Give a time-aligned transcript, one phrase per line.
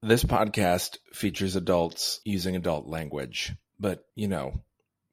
[0.00, 4.62] This podcast features adults using adult language, but you know,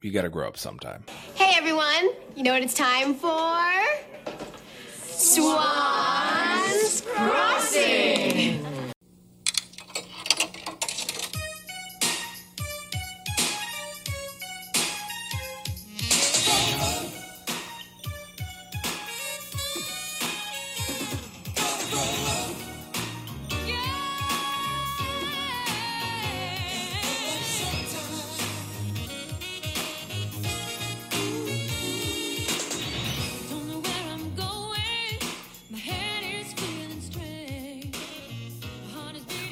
[0.03, 1.05] you gotta grow up sometime.
[1.33, 3.63] Hey everyone, you know what it's time for?
[5.07, 7.01] Swans!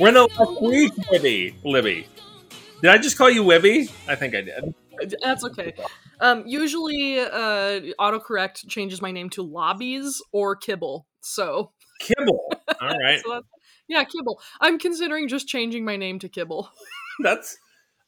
[0.03, 1.55] We're in the last week, Libby.
[1.63, 2.05] Libby.
[2.81, 3.89] Did I just call you Wibby?
[4.05, 4.76] I think I did.
[5.21, 5.73] That's okay.
[6.20, 11.07] Um, usually, uh, autocorrect changes my name to Lobbies or Kibble.
[11.21, 11.71] So,
[12.02, 12.52] Kibble.
[12.81, 13.21] All right.
[13.23, 13.43] so
[13.88, 14.41] yeah, Kibble.
[14.59, 16.70] I'm considering just changing my name to Kibble.
[17.21, 17.57] That's.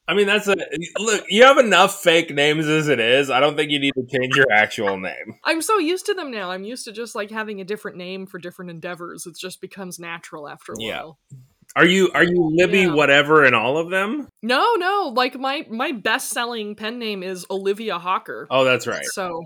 [0.06, 0.54] I mean, that's a
[1.00, 1.24] look.
[1.28, 3.28] You have enough fake names as it is.
[3.28, 5.34] I don't think you need to change your actual name.
[5.44, 6.52] I'm so used to them now.
[6.52, 9.26] I'm used to just like having a different name for different endeavors.
[9.26, 11.18] It just becomes natural after a while.
[11.32, 11.38] Yeah.
[11.76, 12.94] Are you are you Libby Yeah.
[12.94, 14.28] whatever in all of them?
[14.42, 15.12] No, no.
[15.14, 18.46] Like my my best selling pen name is Olivia Hawker.
[18.50, 19.04] Oh, that's right.
[19.04, 19.44] So,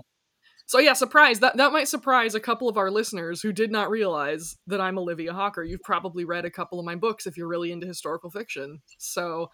[0.65, 1.41] so yeah, surprise.
[1.41, 4.97] That that might surprise a couple of our listeners who did not realize that I'm
[4.97, 5.61] Olivia Hawker.
[5.61, 8.79] You've probably read a couple of my books if you're really into historical fiction.
[8.97, 9.49] So,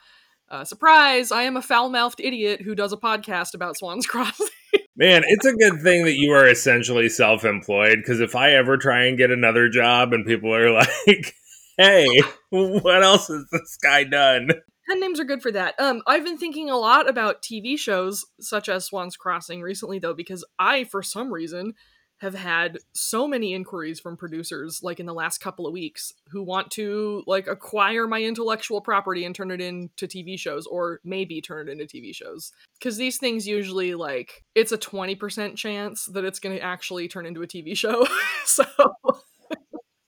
[0.49, 1.31] uh, surprise!
[1.31, 4.47] I am a foul-mouthed idiot who does a podcast about Swan's Crossing.
[4.95, 9.05] Man, it's a good thing that you are essentially self-employed because if I ever try
[9.05, 10.71] and get another job and people are
[11.07, 11.33] like,
[11.77, 12.07] "Hey,
[12.49, 14.49] what else has this guy done?"
[14.87, 15.75] Pen names are good for that.
[15.79, 20.13] Um, I've been thinking a lot about TV shows such as Swan's Crossing recently, though,
[20.13, 21.73] because I, for some reason,
[22.19, 26.41] have had so many inquiries from producers, like in the last couple of weeks, who
[26.41, 31.41] want to like acquire my intellectual property and turn it into TV shows, or maybe
[31.41, 32.53] turn it into TV shows.
[32.79, 37.07] Because these things usually like it's a twenty percent chance that it's going to actually
[37.07, 38.07] turn into a TV show.
[38.45, 38.63] so.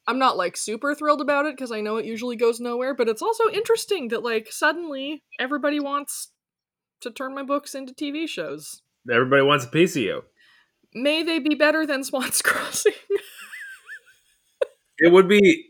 [0.09, 3.08] I'm not like super thrilled about it because I know it usually goes nowhere, but
[3.08, 6.31] it's also interesting that like suddenly everybody wants
[7.02, 8.81] to turn my books into TV shows.
[9.08, 10.24] Everybody wants a piece of you.
[10.96, 12.94] May they be better than Swan's Crossing.
[14.97, 15.68] It would be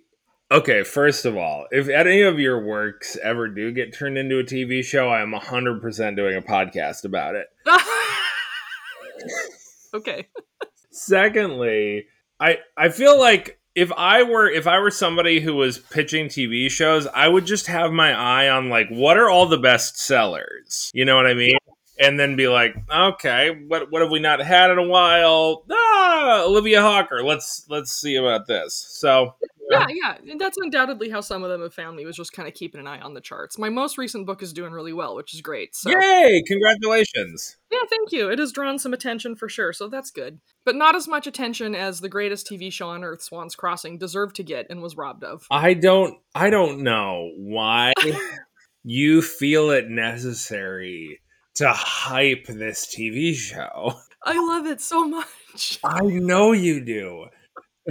[0.50, 0.84] okay.
[0.84, 4.86] First of all, if any of your works ever do get turned into a TV
[4.86, 7.48] show, I am hundred percent doing a podcast about it.
[9.94, 10.30] okay.
[10.92, 12.06] Secondly,
[12.40, 16.70] I I feel like if I were if I were somebody who was pitching TV
[16.70, 20.92] shows, I would just have my eye on like what are all the best sellers.
[20.94, 21.58] You know what I mean?
[22.02, 25.64] And then be like, okay, what what have we not had in a while?
[25.70, 27.24] Ah, Olivia Hawker.
[27.24, 28.74] Let's let's see about this.
[28.74, 29.36] So
[29.70, 30.18] Yeah, yeah.
[30.32, 32.80] And That's undoubtedly how some of them have found me was just kind of keeping
[32.80, 33.58] an eye on the charts.
[33.58, 35.76] My most recent book is doing really well, which is great.
[35.76, 36.42] So yay!
[36.48, 37.58] Congratulations.
[37.72, 38.30] Yeah, thank you.
[38.30, 40.40] It has drawn some attention for sure, so that's good.
[40.66, 44.36] But not as much attention as the greatest TV show on earth, Swan's Crossing, deserved
[44.38, 45.46] to get and was robbed of.
[45.52, 47.94] I don't I don't know why
[48.84, 51.20] you feel it necessary
[51.56, 53.94] to hype this TV show.
[54.24, 55.80] I love it so much.
[55.84, 57.26] I know you do.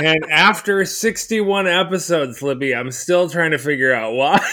[0.01, 4.39] And after 61 episodes, Libby, I'm still trying to figure out why.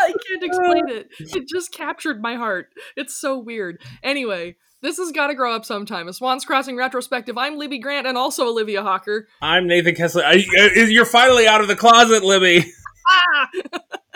[0.00, 1.08] I can't explain it.
[1.18, 2.68] It just captured my heart.
[2.96, 3.80] It's so weird.
[4.02, 6.08] Anyway, this has got to grow up sometime.
[6.08, 7.36] A Swans Crossing retrospective.
[7.36, 9.28] I'm Libby Grant and also Olivia Hawker.
[9.42, 10.22] I'm Nathan Kessler.
[10.24, 12.72] I, I- you're finally out of the closet, Libby.
[13.08, 13.48] Ah!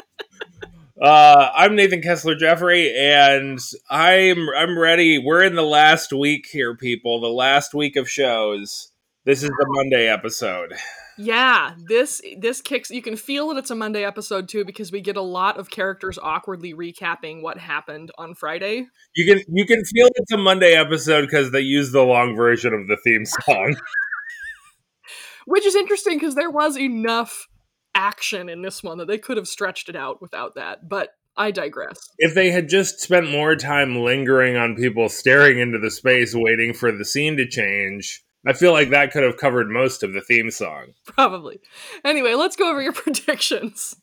[1.02, 3.58] Uh, I'm Nathan Kessler Jeffrey, and
[3.90, 5.18] I'm I'm ready.
[5.18, 7.20] We're in the last week here, people.
[7.20, 8.92] The last week of shows.
[9.24, 10.74] This is the Monday episode.
[11.18, 12.88] Yeah, this this kicks.
[12.92, 15.70] You can feel that it's a Monday episode too because we get a lot of
[15.70, 18.86] characters awkwardly recapping what happened on Friday.
[19.16, 22.72] You can you can feel it's a Monday episode because they use the long version
[22.72, 23.74] of the theme song.
[25.46, 27.48] Which is interesting because there was enough
[27.94, 30.88] action in this one that they could have stretched it out without that.
[30.88, 32.10] But I digress.
[32.18, 36.74] if they had just spent more time lingering on people staring into the space waiting
[36.74, 40.20] for the scene to change, I feel like that could have covered most of the
[40.20, 40.92] theme song.
[41.06, 41.60] Probably.
[42.04, 43.96] Anyway, let's go over your predictions.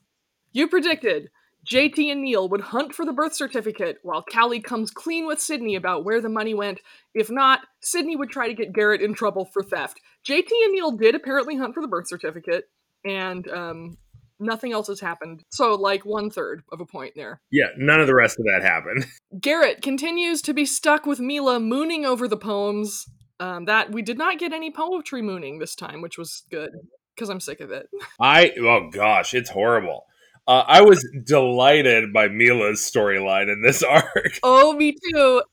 [0.52, 1.30] You predicted
[1.69, 5.75] JT and Neil would hunt for the birth certificate while Callie comes clean with Sydney
[5.75, 6.80] about where the money went.
[7.14, 10.00] If not, Sydney would try to get Garrett in trouble for theft.
[10.28, 12.69] JT and Neil did apparently hunt for the birth certificate,
[13.06, 13.98] and um,
[14.40, 15.44] nothing else has happened.
[15.50, 17.42] So, like, one third of a point there.
[17.51, 19.06] Yeah, none of the rest of that happened.
[19.40, 23.06] Garrett continues to be stuck with Mila mooning over the poems.
[23.42, 26.72] Um, that we did not get any poetry mooning this time, which was good.
[27.16, 27.88] because I'm sick of it.
[28.19, 30.06] I oh gosh, it's horrible.
[30.48, 34.40] Uh, I was delighted by Mila's storyline in this arc.
[34.42, 35.44] Oh, me too.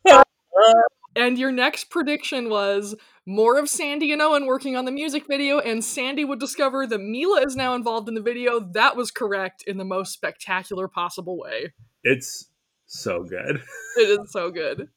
[1.16, 2.94] And your next prediction was
[3.26, 7.00] more of Sandy and Owen working on the music video, and Sandy would discover that
[7.00, 8.60] Mila is now involved in the video.
[8.60, 11.72] That was correct in the most spectacular possible way.
[12.04, 12.48] It's
[12.86, 13.62] so good.
[13.98, 14.88] It is so good.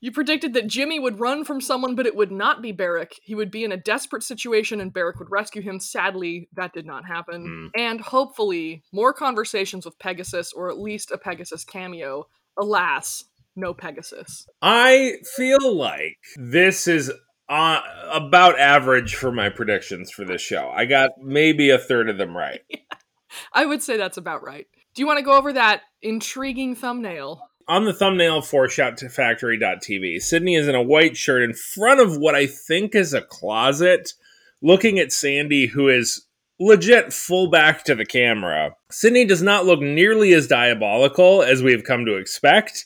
[0.00, 3.20] You predicted that Jimmy would run from someone, but it would not be Barrick.
[3.22, 5.78] He would be in a desperate situation and Barrick would rescue him.
[5.78, 7.70] Sadly, that did not happen.
[7.76, 7.80] Hmm.
[7.80, 12.26] And hopefully, more conversations with Pegasus, or at least a Pegasus cameo.
[12.58, 13.22] Alas,
[13.56, 14.46] no Pegasus.
[14.60, 17.12] I feel like this is
[17.48, 20.70] uh, about average for my predictions for this show.
[20.74, 22.60] I got maybe a third of them right.
[23.52, 24.66] I would say that's about right.
[24.94, 27.42] Do you want to go over that intriguing thumbnail?
[27.68, 32.00] On the thumbnail for Shout to Factory.tv, Sydney is in a white shirt in front
[32.00, 34.12] of what I think is a closet,
[34.60, 36.26] looking at Sandy, who is
[36.58, 38.76] legit full back to the camera.
[38.90, 42.84] Sydney does not look nearly as diabolical as we have come to expect.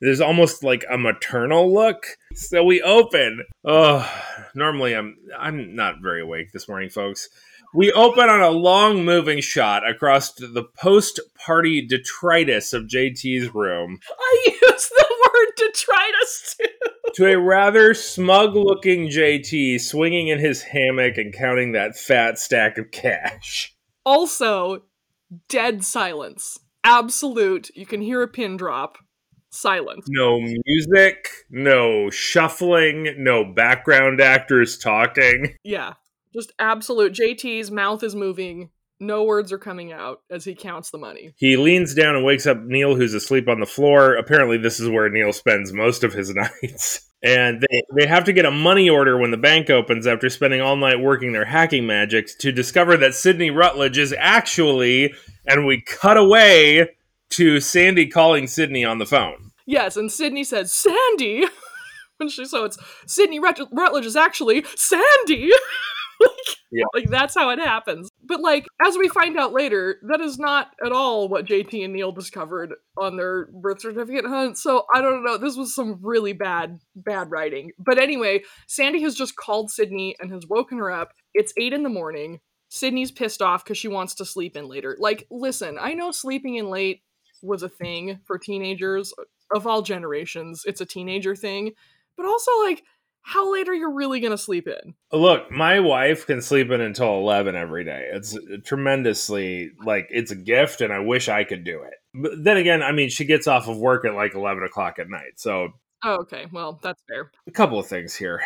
[0.00, 2.06] There's almost like a maternal look.
[2.34, 3.44] So we open.
[3.64, 4.10] Oh,
[4.54, 7.28] normally I'm I'm not very awake this morning, folks.
[7.74, 13.98] We open on a long moving shot across the post party detritus of JT's room
[14.18, 17.12] I use the word detritus too.
[17.14, 22.78] to a rather smug looking JT swinging in his hammock and counting that fat stack
[22.78, 23.74] of cash.
[24.06, 24.84] Also,
[25.48, 26.58] dead silence.
[26.84, 27.68] Absolute.
[27.74, 28.96] You can hear a pin drop.
[29.50, 30.06] Silence.
[30.08, 35.56] No music, no shuffling, no background actors talking.
[35.64, 35.94] Yeah.
[36.34, 37.14] Just absolute.
[37.14, 38.70] JT's mouth is moving.
[39.00, 41.32] No words are coming out as he counts the money.
[41.36, 44.14] He leans down and wakes up Neil, who's asleep on the floor.
[44.16, 47.08] Apparently, this is where Neil spends most of his nights.
[47.22, 50.60] And they, they have to get a money order when the bank opens after spending
[50.60, 55.14] all night working their hacking magic to discover that Sydney Rutledge is actually,
[55.46, 56.90] and we cut away
[57.30, 59.50] to Sandy calling Sydney on the phone.
[59.66, 61.44] Yes, and Sydney says, Sandy!
[62.20, 65.50] and she, so it's Sydney Rut- Rutledge is actually Sandy!
[66.20, 66.30] like,
[66.72, 66.84] Yeah.
[66.94, 68.08] like, that's how it happens.
[68.26, 71.92] But, like, as we find out later, that is not at all what JT and
[71.92, 74.58] Neil discovered on their birth certificate hunt.
[74.58, 75.36] So, I don't know.
[75.38, 77.72] This was some really bad, bad writing.
[77.78, 81.12] But anyway, Sandy has just called Sydney and has woken her up.
[81.34, 82.40] It's 8 in the morning.
[82.70, 84.96] Sydney's pissed off because she wants to sleep in later.
[84.98, 87.02] Like, listen, I know sleeping in late
[87.42, 89.12] was a thing for teenagers
[89.54, 90.64] of all generations.
[90.66, 91.72] It's a teenager thing.
[92.16, 92.82] But also, like,
[93.22, 94.94] how late are you really going to sleep in?
[95.12, 98.08] Look, my wife can sleep in until 11 every day.
[98.12, 101.94] It's tremendously, like, it's a gift, and I wish I could do it.
[102.14, 105.08] But then again, I mean, she gets off of work at like 11 o'clock at
[105.10, 105.34] night.
[105.36, 105.68] So,
[106.04, 106.46] Oh, okay.
[106.52, 107.30] Well, that's fair.
[107.48, 108.40] a couple of things here.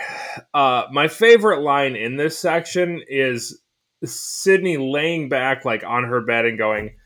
[0.55, 3.61] Uh, my favorite line in this section is
[4.05, 6.97] Sydney laying back, like, on her bed and going,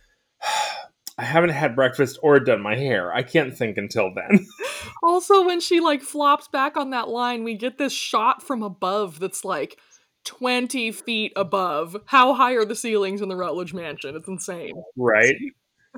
[1.19, 3.13] I haven't had breakfast or done my hair.
[3.13, 4.47] I can't think until then.
[5.03, 9.19] Also, when she, like, flops back on that line, we get this shot from above
[9.21, 9.79] that's like
[10.25, 11.97] 20 feet above.
[12.07, 14.17] How high are the ceilings in the Rutledge mansion?
[14.17, 14.75] It's insane.
[14.97, 15.37] right?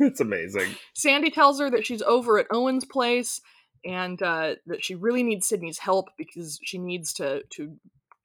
[0.01, 0.75] It's amazing.
[0.95, 3.41] Sandy tells her that she's over at Owen's place
[3.85, 7.77] and uh, that she really needs Sydney's help because she needs to to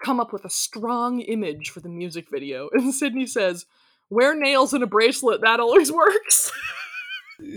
[0.04, 2.70] come up with a strong image for the music video.
[2.74, 3.66] And Sydney says,
[4.12, 5.42] "Wear nails in a bracelet.
[5.42, 6.52] That always works."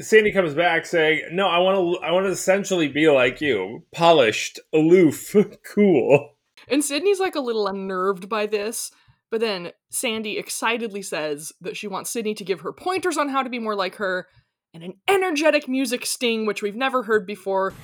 [0.00, 2.04] Sandy comes back saying, "No, I want to.
[2.04, 5.34] I want to essentially be like you, polished, aloof,
[5.74, 6.36] cool."
[6.68, 8.90] and Sydney's like a little unnerved by this.
[9.30, 13.42] But then Sandy excitedly says that she wants Sydney to give her pointers on how
[13.42, 14.28] to be more like her,
[14.72, 17.74] and an energetic music sting, which we've never heard before,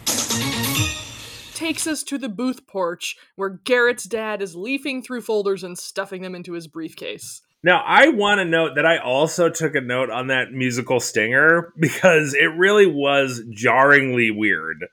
[1.55, 6.23] takes us to the booth porch where Garrett's dad is leafing through folders and stuffing
[6.23, 7.43] them into his briefcase.
[7.65, 11.73] Now, I want to note that I also took a note on that musical stinger
[11.79, 14.87] because it really was jarringly weird.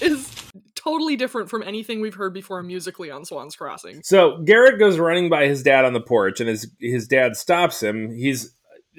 [0.00, 0.30] Is
[0.76, 4.02] totally different from anything we've heard before musically on Swan's Crossing.
[4.04, 7.82] So Garrett goes running by his dad on the porch, and his his dad stops
[7.82, 8.14] him.
[8.14, 8.54] He's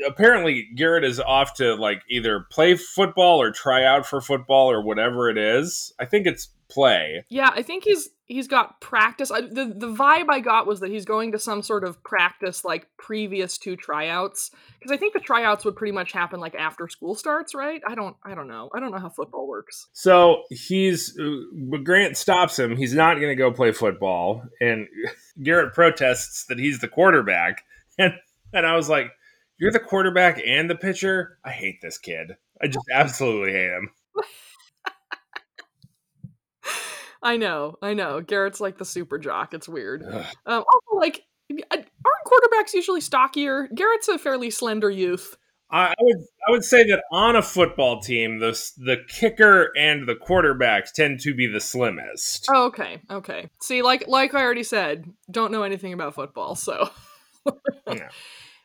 [0.05, 4.83] apparently Garrett is off to like either play football or try out for football or
[4.83, 5.93] whatever it is.
[5.97, 7.23] I think it's play.
[7.29, 9.31] Yeah, I think he's he's got practice.
[9.31, 12.65] I, the the vibe I got was that he's going to some sort of practice
[12.65, 16.87] like previous to tryouts because I think the tryouts would pretty much happen like after
[16.87, 17.81] school starts, right?
[17.87, 18.69] I don't I don't know.
[18.73, 19.87] I don't know how football works.
[19.93, 22.75] So he's uh, but Grant stops him.
[22.75, 24.87] He's not going to go play football, and
[25.43, 27.63] Garrett protests that he's the quarterback.
[27.97, 28.13] And
[28.51, 29.09] and I was like,
[29.57, 31.37] "You're the quarterback and the pitcher.
[31.45, 32.35] I hate this kid.
[32.61, 33.91] I just absolutely hate him."
[37.25, 38.21] I know, I know.
[38.21, 39.53] Garrett's like the super jock.
[39.53, 40.03] It's weird.
[40.03, 41.85] Um, also, like Aren't
[42.25, 43.67] quarterbacks usually stockier?
[43.75, 45.35] Garrett's a fairly slender youth.
[45.71, 46.17] I, would
[46.47, 51.19] I would say that on a football team, the the kicker and the quarterbacks tend
[51.21, 52.45] to be the slimmest.
[52.53, 53.49] Oh, okay, okay.
[53.61, 56.89] See, like like I already said, don't know anything about football, so.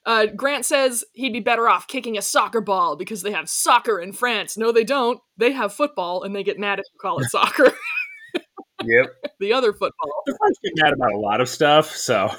[0.06, 4.00] Uh, Grant says he'd be better off kicking a soccer ball because they have soccer
[4.00, 4.56] in France.
[4.56, 5.20] No, they don't.
[5.36, 7.74] They have football, and they get mad if you call it soccer.
[8.84, 9.32] Yep.
[9.40, 10.22] the other football.
[10.26, 12.30] The French get mad about a lot of stuff, so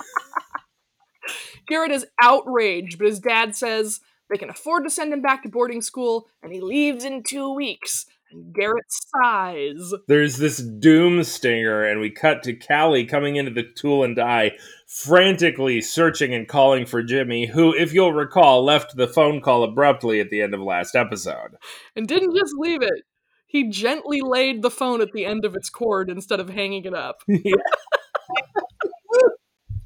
[1.68, 5.50] Garrett is outraged, but his dad says they can afford to send him back to
[5.50, 8.06] boarding school, and he leaves in two weeks.
[8.32, 9.94] And Garrett sighs.
[10.08, 14.54] there's this doom stinger, and we cut to Callie coming into the tool and die,
[14.88, 20.22] frantically searching and calling for Jimmy, who, if you'll recall, left the phone call abruptly
[20.22, 21.58] at the end of last episode.
[21.96, 23.04] and didn't just leave it.
[23.52, 26.94] He gently laid the phone at the end of its cord instead of hanging it
[26.94, 27.22] up.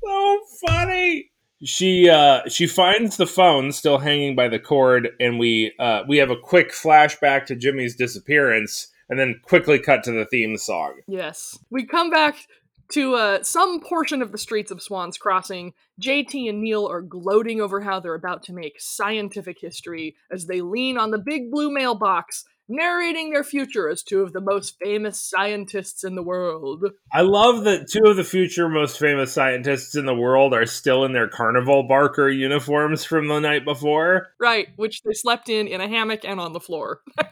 [0.03, 1.31] so funny.
[1.63, 6.17] She uh she finds the phone still hanging by the cord, and we uh we
[6.17, 10.99] have a quick flashback to Jimmy's disappearance, and then quickly cut to the theme song.
[11.07, 11.57] Yes.
[11.71, 12.35] We come back
[12.91, 15.73] to uh, some portion of the streets of Swan's Crossing.
[15.99, 20.61] JT and Neil are gloating over how they're about to make scientific history as they
[20.61, 25.21] lean on the big blue mailbox, narrating their future as two of the most famous
[25.21, 26.85] scientists in the world.
[27.13, 31.05] I love that two of the future most famous scientists in the world are still
[31.05, 34.27] in their carnival barker uniforms from the night before.
[34.39, 37.01] Right, which they slept in in a hammock and on the floor.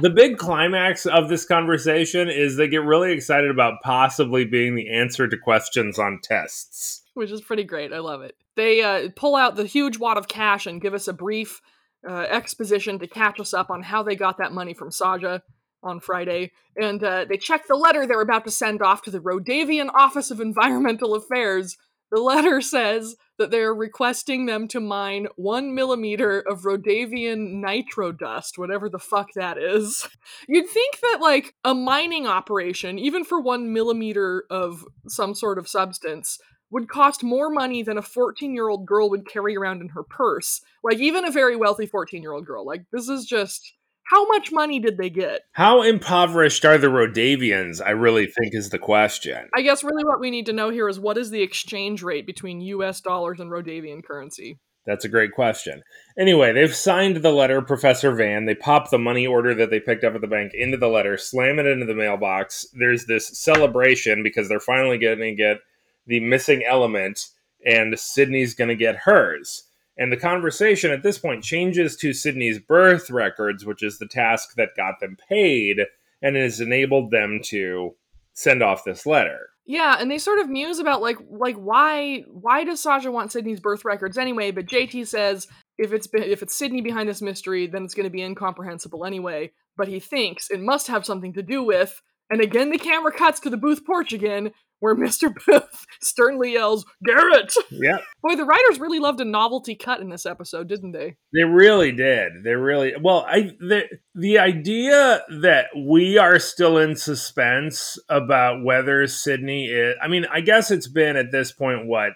[0.00, 4.90] The big climax of this conversation is they get really excited about possibly being the
[4.90, 7.02] answer to questions on tests.
[7.14, 7.92] which is pretty great.
[7.92, 8.36] I love it.
[8.54, 11.60] They uh, pull out the huge wad of cash and give us a brief
[12.08, 15.40] uh, exposition to catch us up on how they got that money from Saja
[15.82, 16.52] on Friday.
[16.76, 20.30] And uh, they check the letter they're about to send off to the Rodavian Office
[20.30, 21.76] of Environmental Affairs.
[22.10, 28.58] The letter says that they're requesting them to mine one millimeter of Rodavian nitro dust,
[28.58, 30.08] whatever the fuck that is.
[30.48, 35.68] You'd think that, like, a mining operation, even for one millimeter of some sort of
[35.68, 36.38] substance,
[36.70, 40.02] would cost more money than a 14 year old girl would carry around in her
[40.02, 40.60] purse.
[40.82, 42.66] Like, even a very wealthy 14 year old girl.
[42.66, 43.74] Like, this is just.
[44.10, 45.42] How much money did they get?
[45.52, 47.82] How impoverished are the Rhodavians?
[47.84, 49.50] I really think is the question.
[49.54, 52.24] I guess really what we need to know here is what is the exchange rate
[52.24, 54.60] between US dollars and Rhodavian currency?
[54.88, 55.82] That's a great question.
[56.18, 58.46] Anyway, they've signed the letter, Professor Van.
[58.46, 61.18] They pop the money order that they picked up at the bank into the letter,
[61.18, 62.64] slam it into the mailbox.
[62.72, 65.58] There's this celebration because they're finally going to get
[66.08, 67.28] the missing element,
[67.64, 69.64] and Sydney's going to get hers.
[69.96, 74.54] And the conversation at this point changes to Sydney's birth records, which is the task
[74.56, 75.80] that got them paid
[76.22, 77.94] and has enabled them to
[78.32, 79.50] send off this letter.
[79.66, 83.60] Yeah, and they sort of muse about like like why why does Sasha want Sydney's
[83.60, 84.50] birth records anyway?
[84.50, 85.46] But JT says
[85.76, 89.04] if it's be- if it's Sydney behind this mystery, then it's going to be incomprehensible
[89.04, 89.52] anyway.
[89.76, 92.00] But he thinks it must have something to do with.
[92.30, 95.34] And again, the camera cuts to the booth porch again, where Mr.
[95.46, 98.02] Booth sternly yells, "Garrett!" Yep.
[98.22, 101.16] Boy, the writers really loved a novelty cut in this episode, didn't they?
[101.32, 102.44] They really did.
[102.44, 103.24] They really well.
[103.28, 109.94] I the the idea that we are still in suspense about whether Sydney is.
[110.02, 112.12] I mean, I guess it's been at this point what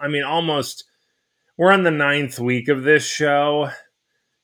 [0.00, 0.84] I mean, almost.
[1.58, 3.70] We're on the ninth week of this show,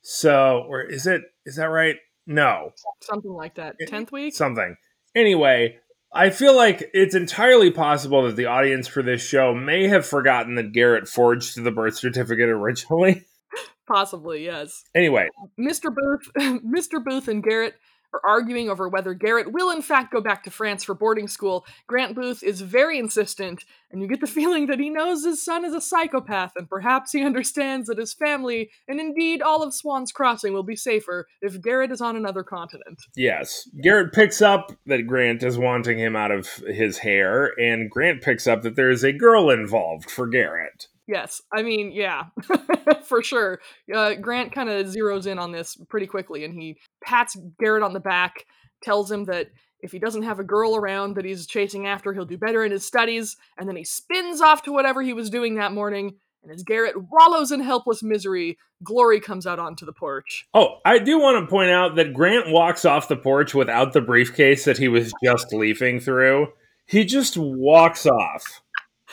[0.02, 1.22] so or is it?
[1.46, 1.96] Is that right?
[2.26, 3.76] No, Something like that.
[3.86, 4.34] Tenth week.
[4.34, 4.76] something.
[5.14, 5.78] Anyway,
[6.12, 10.54] I feel like it's entirely possible that the audience for this show may have forgotten
[10.54, 13.26] that Garrett forged the birth certificate originally.
[13.86, 14.84] Possibly, yes.
[14.94, 15.94] anyway, Mr.
[15.94, 16.30] Booth,
[16.62, 17.02] Mr.
[17.02, 17.74] Booth and Garrett
[18.12, 21.64] are arguing over whether Garrett will in fact go back to France for boarding school.
[21.86, 25.64] Grant Booth is very insistent, and you get the feeling that he knows his son
[25.64, 30.12] is a psychopath, and perhaps he understands that his family, and indeed all of Swan's
[30.12, 33.00] Crossing, will be safer if Garrett is on another continent.
[33.16, 33.68] Yes.
[33.82, 38.46] Garrett picks up that Grant is wanting him out of his hair, and Grant picks
[38.46, 40.88] up that there is a girl involved for Garrett.
[41.08, 42.26] Yes, I mean, yeah,
[43.02, 43.60] for sure.
[43.92, 47.94] Uh, Grant kind of zeroes in on this pretty quickly, and he pats Garrett on
[47.94, 48.44] the back,
[48.82, 49.48] tells him that
[49.80, 52.72] if he doesn't have a girl around that he's chasing after, he'll do better in
[52.72, 56.16] his studies, and then he spins off to whatever he was doing that morning.
[56.42, 60.46] And as Garrett wallows in helpless misery, Glory comes out onto the porch.
[60.52, 64.00] Oh, I do want to point out that Grant walks off the porch without the
[64.02, 66.48] briefcase that he was just leafing through.
[66.86, 68.62] He just walks off.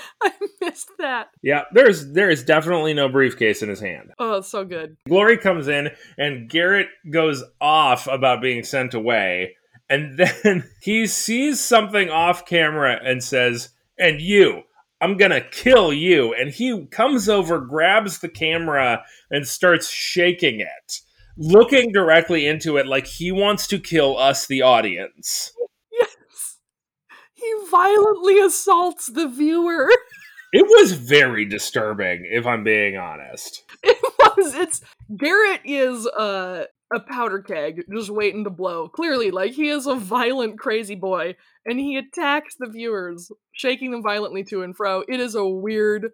[0.23, 1.29] I missed that.
[1.41, 4.11] Yeah, there's there is definitely no briefcase in his hand.
[4.19, 4.97] Oh, so good.
[5.07, 9.55] Glory comes in and Garrett goes off about being sent away.
[9.89, 14.63] And then he sees something off camera and says, And you,
[15.01, 16.33] I'm gonna kill you.
[16.33, 21.01] And he comes over, grabs the camera, and starts shaking it,
[21.37, 25.51] looking directly into it like he wants to kill us, the audience.
[27.45, 29.89] He violently assaults the viewer.
[30.53, 33.63] It was very disturbing, if I'm being honest.
[33.83, 34.53] It was.
[34.53, 34.79] It's
[35.17, 38.87] Garrett is uh, a powder keg just waiting to blow.
[38.87, 41.35] Clearly, like he is a violent, crazy boy,
[41.65, 45.03] and he attacks the viewers, shaking them violently to and fro.
[45.09, 46.11] It is a weird,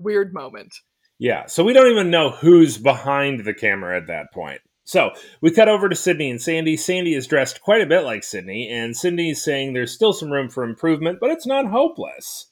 [0.00, 0.74] weird moment.
[1.20, 4.62] Yeah, so we don't even know who's behind the camera at that point.
[4.86, 6.76] So we cut over to Sydney and Sandy.
[6.76, 10.48] Sandy is dressed quite a bit like Sydney, and Sydney's saying there's still some room
[10.48, 12.46] for improvement, but it's not hopeless.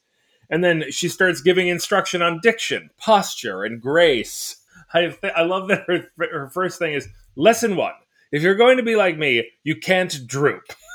[0.49, 4.57] And then she starts giving instruction on diction, posture, and grace.
[4.93, 7.93] I, th- I love that her, her first thing is lesson one.
[8.33, 10.65] If you're going to be like me, you can't droop.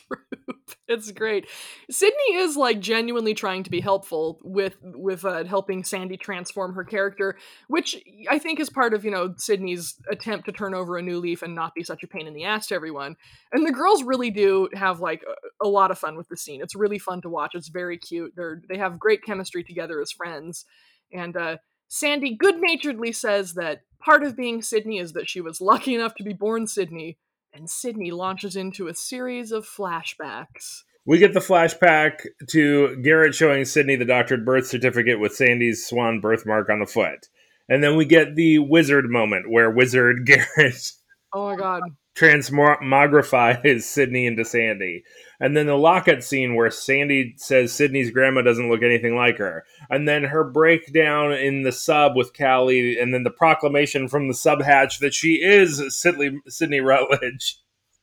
[0.88, 1.48] It's great.
[1.90, 6.84] Sydney is like genuinely trying to be helpful with with uh, helping Sandy transform her
[6.84, 7.96] character, which
[8.30, 11.42] I think is part of you know Sydney's attempt to turn over a new leaf
[11.42, 13.16] and not be such a pain in the ass to everyone.
[13.52, 16.62] And the girls really do have like a, a lot of fun with the scene.
[16.62, 17.54] It's really fun to watch.
[17.54, 18.34] It's very cute.
[18.36, 20.66] They're they have great chemistry together as friends.
[21.12, 21.56] And uh,
[21.88, 26.14] Sandy good naturedly says that part of being Sydney is that she was lucky enough
[26.14, 27.18] to be born Sydney,
[27.56, 30.82] and Sydney launches into a series of flashbacks.
[31.06, 36.20] We get the flashback to Garrett showing Sydney the doctored birth certificate with Sandy's swan
[36.20, 37.28] birthmark on the foot.
[37.68, 40.92] And then we get the wizard moment where Wizard Garrett
[41.32, 41.82] Oh my god.
[42.16, 45.04] Transmogrifies Sydney into Sandy.
[45.38, 49.64] And then the lockup scene where Sandy says Sydney's grandma doesn't look anything like her.
[49.90, 54.34] And then her breakdown in the sub with Callie, and then the proclamation from the
[54.34, 57.58] sub hatch that she is Sydney, Sydney Rutledge.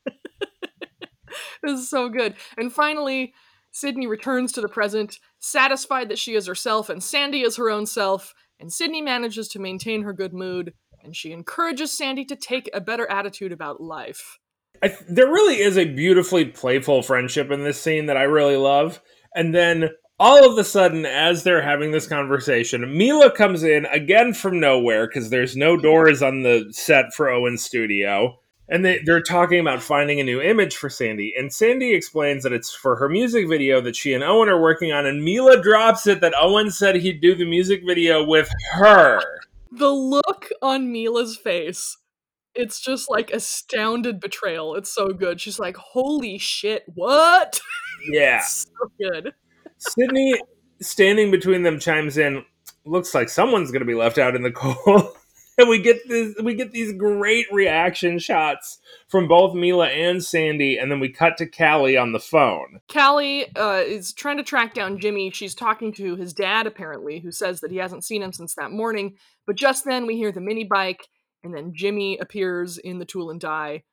[1.63, 2.35] This is so good.
[2.57, 3.33] And finally,
[3.71, 7.87] Sydney returns to the present, satisfied that she is herself and Sandy is her own
[7.87, 12.69] self, and Sydney manages to maintain her good mood, and she encourages Sandy to take
[12.73, 14.39] a better attitude about life.
[15.07, 19.01] There really is a beautifully playful friendship in this scene that I really love.
[19.35, 19.89] And then
[20.19, 25.07] all of a sudden, as they're having this conversation, Mila comes in again from nowhere
[25.07, 28.39] because there's no doors on the set for Owen's studio.
[28.69, 31.33] And they, they're talking about finding a new image for Sandy.
[31.37, 34.91] And Sandy explains that it's for her music video that she and Owen are working
[34.91, 35.05] on.
[35.05, 39.21] And Mila drops it that Owen said he'd do the music video with her.
[39.77, 41.97] The look on Mila's face,
[42.55, 44.75] it's just like astounded betrayal.
[44.75, 45.41] It's so good.
[45.41, 47.59] She's like, holy shit, what?
[48.05, 48.41] Yeah.
[48.41, 48.67] so
[48.99, 49.33] good.
[49.77, 50.35] Sydney,
[50.81, 52.43] standing between them, chimes in.
[52.83, 54.51] Looks like someone's going to be left out in the
[54.85, 55.15] cold.
[55.57, 60.77] and we get this, we get these great reaction shots from both Mila and Sandy,
[60.77, 62.81] and then we cut to Callie on the phone.
[62.91, 65.29] Callie uh, is trying to track down Jimmy.
[65.31, 68.71] She's talking to his dad, apparently, who says that he hasn't seen him since that
[68.71, 69.15] morning.
[69.45, 71.07] But just then, we hear the mini bike,
[71.43, 73.83] and then Jimmy appears in the tool and die.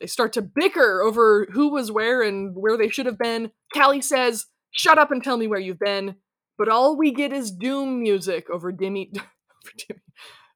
[0.00, 3.50] They start to bicker over who was where and where they should have been.
[3.72, 6.16] Callie says, Shut up and tell me where you've been.
[6.58, 9.16] But all we get is doom music over Dimmy.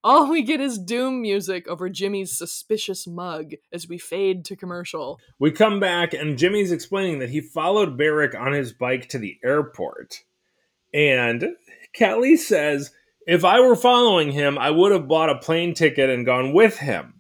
[0.03, 5.21] All we get is doom music over Jimmy's suspicious mug as we fade to commercial.
[5.39, 9.37] We come back, and Jimmy's explaining that he followed Barrick on his bike to the
[9.45, 10.23] airport.
[10.95, 11.51] And
[11.99, 12.93] Callie says,
[13.27, 16.79] if I were following him, I would have bought a plane ticket and gone with
[16.79, 17.15] him.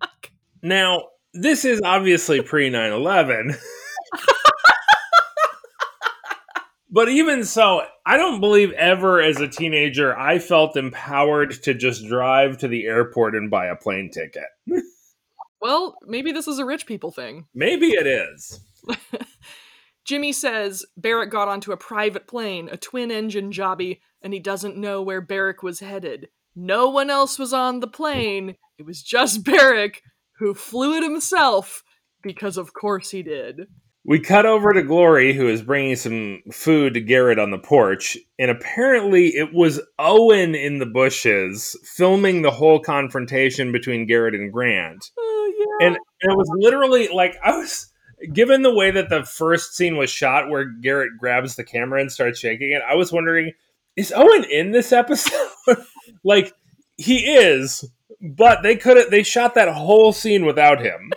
[0.62, 3.54] now, this is obviously pre 9 11.
[6.94, 12.06] But even so, I don't believe ever as a teenager I felt empowered to just
[12.06, 14.44] drive to the airport and buy a plane ticket.
[15.60, 17.46] Well, maybe this is a rich people thing.
[17.54, 18.60] Maybe it is.
[20.04, 24.78] Jimmy says Barrett got onto a private plane, a twin engine jobby, and he doesn't
[24.78, 26.28] know where Barrick was headed.
[26.56, 28.56] No one else was on the plane.
[28.78, 30.02] It was just Barrick,
[30.38, 31.84] who flew it himself,
[32.22, 33.66] because of course he did.
[34.06, 38.18] We cut over to Glory, who is bringing some food to Garrett on the porch,
[38.38, 44.52] and apparently it was Owen in the bushes filming the whole confrontation between Garrett and
[44.52, 45.10] Grant.
[45.18, 45.86] Oh, yeah.
[45.86, 47.90] And, and it was literally like I was
[48.32, 52.12] given the way that the first scene was shot where Garrett grabs the camera and
[52.12, 53.52] starts shaking it, I was wondering,
[53.96, 55.48] is Owen in this episode?
[56.24, 56.52] like
[56.96, 57.84] he is,
[58.20, 61.12] but they could have they shot that whole scene without him.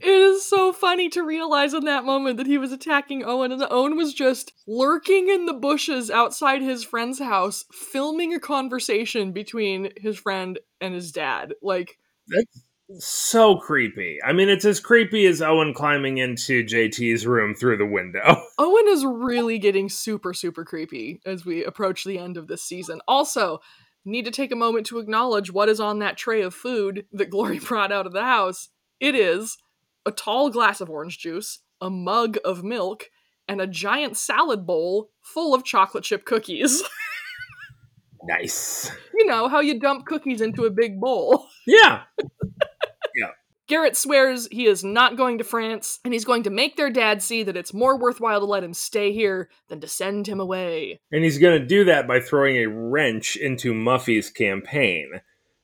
[0.00, 3.60] It is so funny to realize in that moment that he was attacking Owen, and
[3.60, 9.32] that Owen was just lurking in the bushes outside his friend's house, filming a conversation
[9.32, 11.52] between his friend and his dad.
[11.60, 12.64] Like, That's
[12.98, 14.18] so creepy.
[14.24, 18.42] I mean, it's as creepy as Owen climbing into JT's room through the window.
[18.58, 23.00] Owen is really getting super, super creepy as we approach the end of this season.
[23.06, 23.60] Also,
[24.04, 27.30] need to take a moment to acknowledge what is on that tray of food that
[27.30, 28.68] Glory brought out of the house.
[28.98, 29.58] It is
[30.04, 33.04] a tall glass of orange juice, a mug of milk,
[33.46, 36.82] and a giant salad bowl full of chocolate chip cookies.
[38.24, 38.90] Nice.
[39.14, 41.46] you know, how you dump cookies into a big bowl.
[41.66, 42.02] Yeah.
[43.14, 43.28] yeah.
[43.68, 47.22] Garrett swears he is not going to France, and he's going to make their dad
[47.22, 50.98] see that it's more worthwhile to let him stay here than to send him away.
[51.12, 55.20] And he's going to do that by throwing a wrench into Muffy's campaign.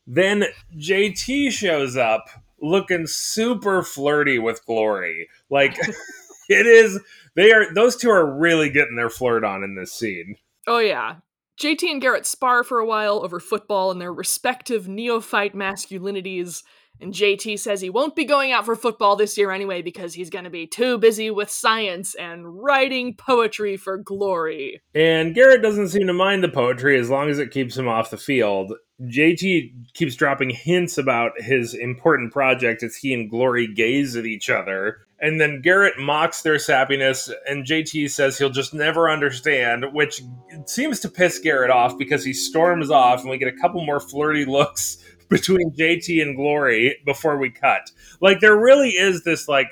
[0.07, 0.45] Then
[0.79, 2.27] JT shows up
[2.63, 5.29] looking super flirty with Glory.
[5.51, 5.77] Like
[6.49, 7.01] it is
[7.35, 10.37] they are those two are really getting their flirt on in this scene.
[10.69, 11.17] Oh, yeah.
[11.61, 16.63] JT and Garrett spar for a while over football and their respective neophyte masculinities,
[17.01, 20.29] and JT says he won't be going out for football this year anyway because he's
[20.29, 24.83] going to be too busy with science and writing poetry for glory.
[24.95, 28.11] And Garrett doesn't seem to mind the poetry as long as it keeps him off
[28.11, 28.75] the field.
[29.03, 34.49] JT keeps dropping hints about his important project as he and Glory gaze at each
[34.49, 35.07] other.
[35.19, 40.23] And then Garrett mocks their sappiness, and JT says he'll just never understand, which
[40.67, 44.01] seems to piss Garrett off because he storms off, and we get a couple more
[44.01, 47.91] flirty looks between JT and Glory before we cut.
[48.21, 49.69] Like, there really is this, like,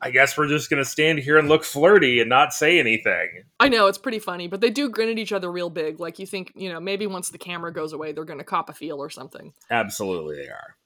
[0.00, 3.44] I guess we're just going to stand here and look flirty and not say anything.
[3.58, 5.98] I know, it's pretty funny, but they do grin at each other real big.
[5.98, 8.68] Like, you think, you know, maybe once the camera goes away, they're going to cop
[8.68, 9.52] a feel or something.
[9.70, 10.76] Absolutely, they are.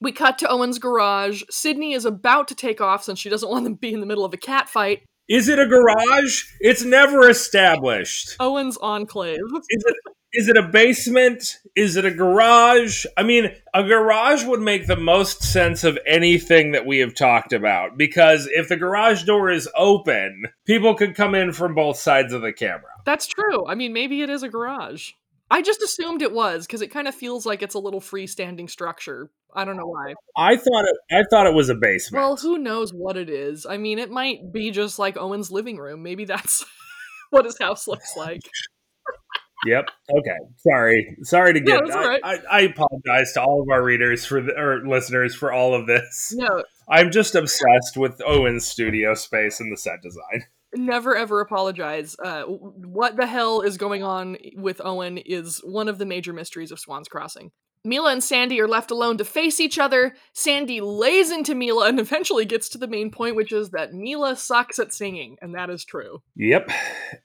[0.00, 1.42] We cut to Owen's garage.
[1.50, 4.24] Sydney is about to take off since she doesn't want to be in the middle
[4.24, 5.02] of a cat fight.
[5.28, 6.44] Is it a garage?
[6.60, 8.36] It's never established.
[8.40, 9.38] Owen's enclave.
[9.70, 9.96] Is it
[10.32, 11.58] is it a basement?
[11.76, 13.04] Is it a garage?
[13.16, 17.52] I mean, a garage would make the most sense of anything that we have talked
[17.52, 22.32] about because if the garage door is open, people could come in from both sides
[22.32, 22.90] of the camera.
[23.04, 23.66] That's true.
[23.66, 25.12] I mean, maybe it is a garage.
[25.50, 28.70] I just assumed it was because it kind of feels like it's a little freestanding
[28.70, 29.30] structure.
[29.54, 30.14] I don't know why.
[30.34, 32.22] I thought it I thought it was a basement.
[32.22, 33.66] Well, who knows what it is?
[33.66, 36.02] I mean, it might be just like Owen's living room.
[36.02, 36.64] Maybe that's
[37.30, 38.40] what his house looks like.
[39.66, 39.88] Yep.
[40.10, 40.36] Okay.
[40.58, 41.16] Sorry.
[41.22, 41.84] Sorry to get.
[41.84, 42.20] it's I, all right.
[42.24, 45.86] I, I apologize to all of our readers for the, or listeners for all of
[45.86, 46.34] this.
[46.36, 50.44] No, I'm just obsessed with Owen's studio space and the set design.
[50.74, 52.16] never ever apologize.
[52.22, 56.72] Uh, what the hell is going on with Owen is one of the major mysteries
[56.72, 57.52] of Swan's Crossing.
[57.84, 60.14] Mila and Sandy are left alone to face each other.
[60.32, 64.36] Sandy lays into Mila and eventually gets to the main point, which is that Mila
[64.36, 66.22] sucks at singing, and that is true.
[66.36, 66.70] Yep.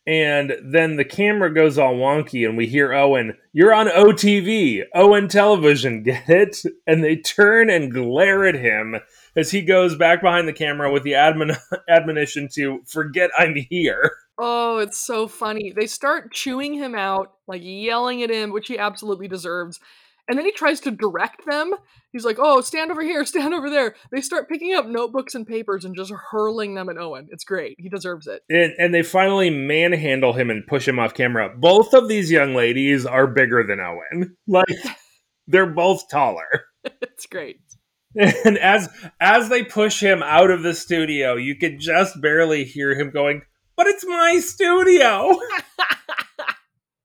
[0.08, 5.28] And then the camera goes all wonky, and we hear Owen, You're on OTV, Owen
[5.28, 6.64] Television, get it?
[6.88, 8.96] And they turn and glare at him
[9.36, 14.12] as he goes back behind the camera with the admon- admonition to forget I'm here.
[14.40, 15.72] Oh, it's so funny.
[15.72, 19.80] They start chewing him out, like yelling at him, which he absolutely deserves.
[20.28, 21.74] And then he tries to direct them.
[22.12, 23.96] He's like, oh, stand over here, stand over there.
[24.12, 27.28] They start picking up notebooks and papers and just hurling them at Owen.
[27.32, 27.78] It's great.
[27.80, 28.44] He deserves it.
[28.50, 31.54] And, and they finally manhandle him and push him off camera.
[31.56, 34.36] Both of these young ladies are bigger than Owen.
[34.50, 34.68] Like,
[35.48, 36.66] they're both taller.
[37.02, 37.60] it's great.
[38.16, 42.98] And as as they push him out of the studio, you could just barely hear
[42.98, 43.42] him going,
[43.76, 45.38] "But it's my studio."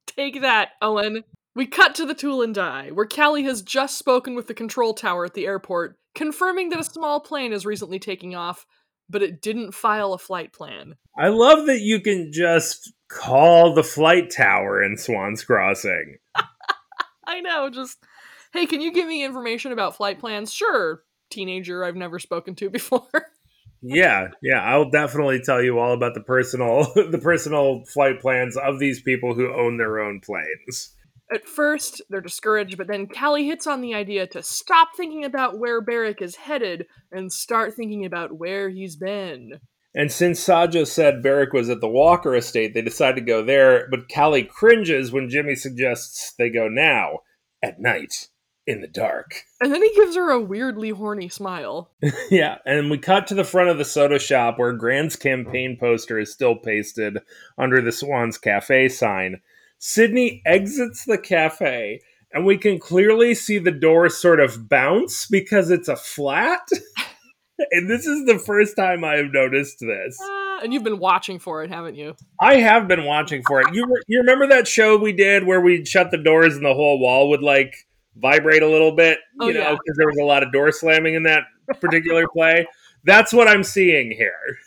[0.06, 1.24] Take that, Owen.
[1.54, 4.94] We cut to the Tool and Die, where Callie has just spoken with the control
[4.94, 8.66] tower at the airport, confirming that a small plane is recently taking off,
[9.10, 10.94] but it didn't file a flight plan.
[11.18, 16.16] I love that you can just call the flight tower in Swan's Crossing.
[17.26, 17.98] I know, just
[18.54, 20.54] hey, can you give me information about flight plans?
[20.54, 23.28] Sure, teenager I've never spoken to before.
[23.82, 28.78] Yeah, yeah, I'll definitely tell you all about the personal the personal flight plans of
[28.78, 30.94] these people who own their own planes.
[31.32, 35.58] At first, they're discouraged, but then Callie hits on the idea to stop thinking about
[35.58, 39.60] where Barrick is headed and start thinking about where he's been.
[39.94, 43.88] And since Sajo said Barrick was at the Walker estate, they decide to go there,
[43.90, 47.20] but Callie cringes when Jimmy suggests they go now,
[47.62, 48.28] at night,
[48.66, 49.44] in the dark.
[49.60, 51.90] And then he gives her a weirdly horny smile.
[52.30, 56.18] yeah, and we cut to the front of the soda shop where Grant's campaign poster
[56.18, 57.18] is still pasted
[57.58, 59.40] under the Swan's Cafe sign.
[59.84, 62.00] Sydney exits the cafe,
[62.32, 66.60] and we can clearly see the door sort of bounce because it's a flat.
[67.72, 70.16] and this is the first time I have noticed this.
[70.22, 72.14] Ah, and you've been watching for it, haven't you?
[72.40, 73.74] I have been watching for it.
[73.74, 76.74] You re- you remember that show we did where we shut the doors and the
[76.74, 77.74] whole wall would like
[78.14, 79.70] vibrate a little bit, you Oh, know, yeah.
[79.72, 81.42] because there was a lot of door slamming in that
[81.80, 82.68] particular play.
[83.02, 84.58] That's what I'm seeing here.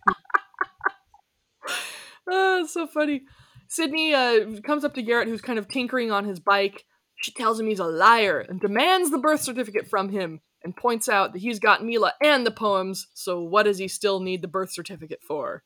[2.33, 3.23] Oh, so funny.
[3.71, 6.83] Sydney uh, comes up to Garrett, who's kind of tinkering on his bike.
[7.15, 11.07] She tells him he's a liar and demands the birth certificate from him and points
[11.07, 14.49] out that he's got Mila and the poems, so what does he still need the
[14.49, 15.63] birth certificate for?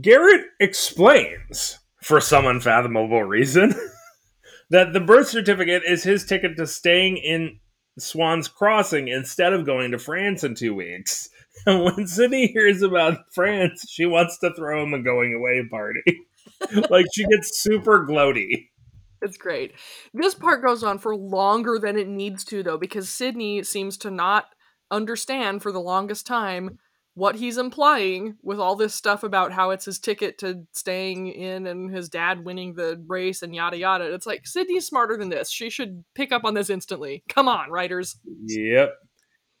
[0.00, 3.74] Garrett explains, for some unfathomable reason,
[4.70, 7.60] that the birth certificate is his ticket to staying in
[7.98, 11.28] Swan's Crossing instead of going to France in two weeks.
[11.66, 16.02] And when Sydney hears about France, she wants to throw him a going away party.
[16.90, 18.68] like she gets super gloaty.
[19.22, 19.72] It's great.
[20.12, 24.10] This part goes on for longer than it needs to, though, because Sydney seems to
[24.10, 24.46] not
[24.90, 26.78] understand for the longest time
[27.14, 31.66] what he's implying with all this stuff about how it's his ticket to staying in
[31.66, 34.12] and his dad winning the race and yada yada.
[34.12, 35.50] It's like Sydney's smarter than this.
[35.50, 37.22] She should pick up on this instantly.
[37.28, 38.16] Come on, writers.
[38.46, 38.94] Yep.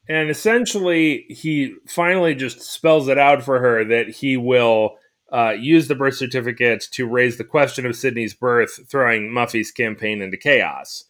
[0.08, 4.96] And essentially, he finally just spells it out for her that he will
[5.32, 10.22] uh, use the birth certificate to raise the question of Sydney's birth, throwing Muffy's campaign
[10.22, 11.04] into chaos.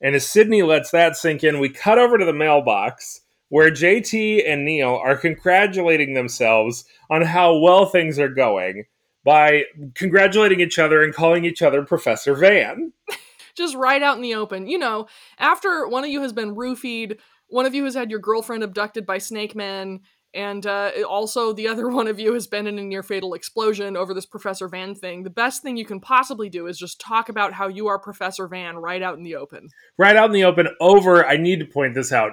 [0.00, 4.48] And as Sydney lets that sink in, we cut over to the mailbox where JT
[4.48, 8.84] and Neil are congratulating themselves on how well things are going
[9.24, 12.92] by congratulating each other and calling each other Professor Van.
[13.54, 14.68] Just right out in the open.
[14.68, 15.06] You know,
[15.38, 19.04] after one of you has been roofied, one of you has had your girlfriend abducted
[19.04, 20.00] by snake men,
[20.34, 23.96] and uh, also the other one of you has been in a near fatal explosion
[23.96, 25.22] over this Professor Van thing.
[25.22, 28.46] The best thing you can possibly do is just talk about how you are Professor
[28.48, 29.68] Van right out in the open.
[29.98, 32.32] right out in the open over i need to point this out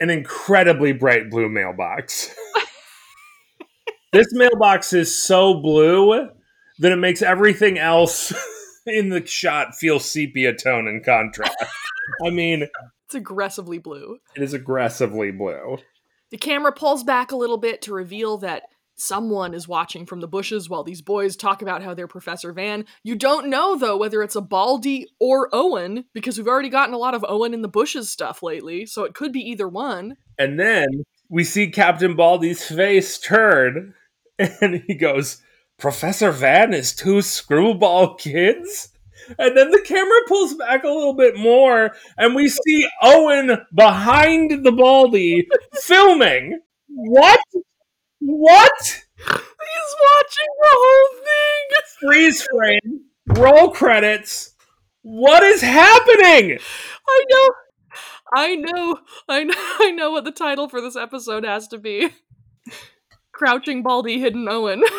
[0.00, 2.34] an incredibly bright blue mailbox
[4.12, 6.28] this mailbox is so blue
[6.78, 8.32] that it makes everything else
[8.86, 11.56] in the shot feel sepia tone and contrast
[12.24, 12.66] i mean
[13.06, 14.18] It's aggressively blue.
[14.36, 15.78] it is aggressively blue
[16.30, 18.64] The camera pulls back a little bit to reveal that
[18.98, 22.86] someone is watching from the bushes while these boys talk about how they're Professor Van.
[23.02, 26.98] You don't know, though, whether it's a Baldy or Owen, because we've already gotten a
[26.98, 30.16] lot of Owen in the bushes stuff lately, so it could be either one.
[30.38, 30.86] and then
[31.28, 33.94] we see captain baldy's face turn
[34.38, 35.42] and he goes
[35.78, 38.90] professor van is two screwball kids
[39.38, 44.64] and then the camera pulls back a little bit more and we see owen behind
[44.64, 47.40] the baldy filming what
[48.20, 52.08] what He's watching the whole thing!
[52.08, 53.00] freeze frame
[53.38, 54.54] roll credits
[55.02, 56.58] what is happening
[57.08, 57.50] I know.
[58.34, 58.98] I know.
[59.28, 59.54] I know.
[59.80, 62.10] I know what the title for this episode has to be.
[63.32, 64.82] Crouching Baldy Hidden Owen.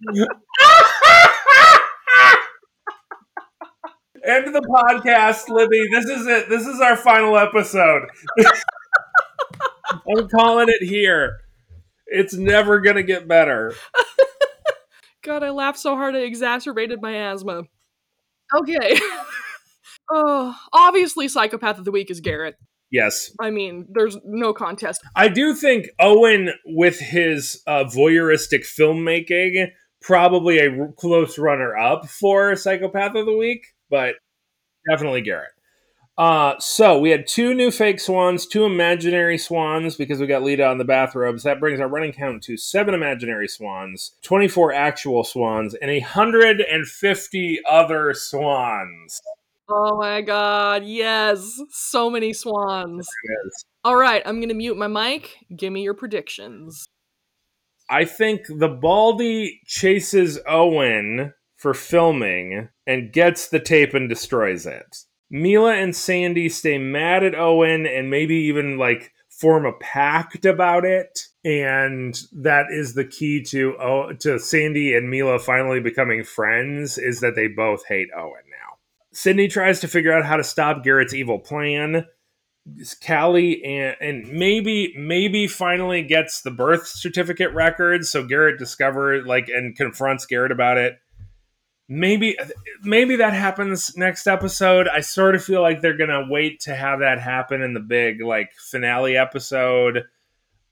[4.26, 5.86] End of the podcast, Libby.
[5.90, 6.48] This is it.
[6.48, 8.08] This is our final episode.
[10.08, 11.40] I'm calling it here.
[12.06, 13.74] It's never gonna get better.
[15.22, 17.64] God, I laughed so hard I exacerbated my asthma.
[18.54, 18.98] Okay.
[20.10, 22.56] oh, obviously, Psychopath of the Week is Garrett.
[22.90, 25.00] Yes, I mean, there's no contest.
[25.16, 29.70] I do think Owen, with his uh, voyeuristic filmmaking,
[30.04, 34.16] probably a r- close runner-up for Psychopath of the Week, but
[34.88, 35.50] definitely Garrett.
[36.16, 40.64] Uh, so we had two new fake swans, two imaginary swans because we got Lita
[40.64, 41.42] on the bathrobes.
[41.42, 48.14] That brings our running count to seven imaginary swans, 24 actual swans, and 150 other
[48.14, 49.20] swans.
[49.68, 51.60] Oh my god, yes.
[51.70, 53.08] So many swans.
[53.82, 55.38] All right, I'm going to mute my mic.
[55.56, 56.84] Give me your predictions.
[57.90, 64.96] I think the Baldy chases Owen for filming and gets the tape and destroys it.
[65.30, 70.84] Mila and Sandy stay mad at Owen and maybe even like form a pact about
[70.84, 71.18] it.
[71.44, 77.20] And that is the key to oh, to Sandy and Mila finally becoming friends is
[77.20, 78.78] that they both hate Owen now.
[79.12, 82.06] Sydney tries to figure out how to stop Garrett's evil plan.
[83.06, 89.48] Callie and and maybe maybe finally gets the birth certificate record so Garrett discovers like
[89.48, 90.98] and confronts Garrett about it.
[91.88, 92.38] Maybe
[92.82, 94.88] maybe that happens next episode.
[94.88, 98.22] I sort of feel like they're gonna wait to have that happen in the big
[98.22, 100.04] like finale episode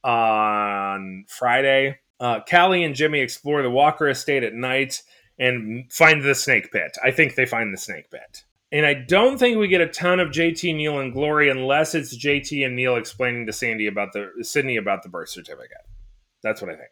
[0.02, 1.98] on Friday.
[2.18, 5.02] Uh, Callie and Jimmy explore the Walker estate at night
[5.38, 6.96] and find the snake pit.
[7.04, 8.44] I think they find the snake pit.
[8.72, 12.16] And I don't think we get a ton of JT, Neil, and Glory unless it's
[12.16, 15.76] JT and Neil explaining to Sandy about the Sydney about the birth certificate.
[16.42, 16.88] That's what I think.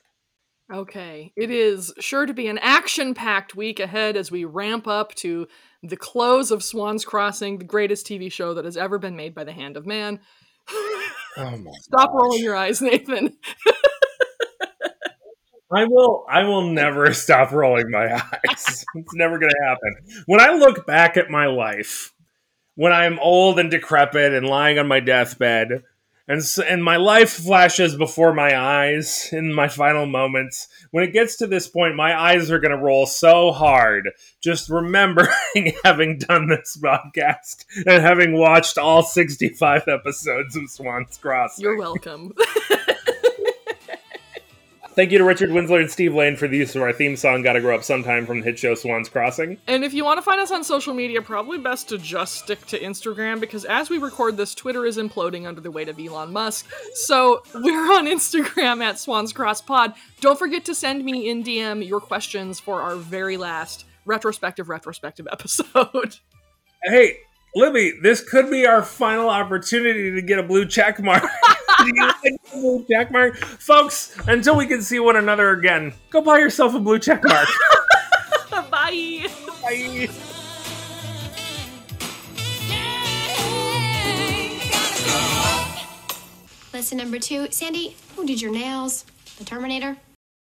[0.73, 5.15] Okay, it is sure to be an action packed week ahead as we ramp up
[5.17, 5.49] to
[5.83, 9.43] the close of Swan's Crossing, the greatest TV show that has ever been made by
[9.43, 10.21] the hand of man.
[10.69, 12.15] Oh my Stop gosh.
[12.15, 13.37] rolling your eyes, Nathan.
[15.73, 18.85] I will I will never stop rolling my eyes.
[18.95, 19.97] It's never going to happen.
[20.27, 22.13] When I look back at my life,
[22.75, 25.85] when I'm old and decrepit and lying on my deathbed,
[26.31, 31.37] and and my life flashes before my eyes in my final moments, when it gets
[31.37, 35.29] to this point, my eyes are going to roll so hard just remembering
[35.85, 41.65] having done this podcast and having watched all 65 episodes of Swan's Crossing.
[41.65, 42.33] You're welcome.
[44.95, 47.43] Thank you to Richard Winsler and Steve Lane for the use of our theme song
[47.43, 49.57] "Gotta Grow Up Sometime" from the hit show Swan's Crossing.
[49.69, 52.67] And if you want to find us on social media, probably best to just stick
[52.67, 56.33] to Instagram because as we record this, Twitter is imploding under the weight of Elon
[56.33, 56.67] Musk.
[56.95, 59.95] So we're on Instagram at Swans Cross Pod.
[60.21, 65.29] Don't forget to send me in DM your questions for our very last retrospective retrospective
[65.31, 66.17] episode.
[66.83, 67.19] Hey,
[67.55, 71.23] Libby, this could be our final opportunity to get a blue check mark.
[71.81, 74.17] Do you like a blue check mark, folks?
[74.27, 77.49] Until we can see one another again, go buy yourself a blue check mark.
[78.71, 79.27] Bye.
[79.63, 80.09] Bye.
[86.73, 87.51] Lesson number two.
[87.51, 89.05] Sandy, who did your nails?
[89.39, 89.97] The Terminator?